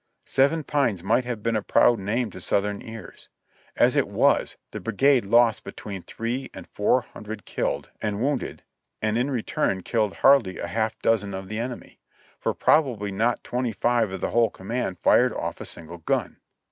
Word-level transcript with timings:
Seven 0.25 0.63
Pines 0.63 1.03
might 1.03 1.25
have 1.25 1.43
been 1.43 1.55
a 1.55 1.61
proud 1.61 1.99
name 1.99 2.31
to 2.31 2.41
Southern 2.41 2.81
ears; 2.81 3.29
as 3.75 3.95
it 3.95 4.07
was, 4.07 4.57
the 4.71 4.79
brigade 4.79 5.25
lost 5.25 5.63
between 5.63 6.01
three 6.01 6.49
and 6.55 6.65
four 6.65 7.01
hundred 7.01 7.45
killed 7.45 7.91
and 8.01 8.19
wounded 8.19 8.63
and 8.99 9.15
in 9.15 9.29
return 9.29 9.83
killed 9.83 10.15
hardly 10.15 10.57
a 10.57 10.65
half 10.65 10.97
dozen 11.03 11.35
of 11.35 11.49
the 11.49 11.59
enemy; 11.59 11.99
for 12.39 12.55
probably 12.55 13.11
not 13.11 13.43
twenty 13.43 13.73
five 13.73 14.11
of 14.11 14.21
the 14.21 14.31
whole 14.31 14.49
command 14.49 14.97
fired 14.97 15.33
ofT 15.33 15.61
a 15.61 15.65
single 15.65 15.99
gun. 15.99 16.37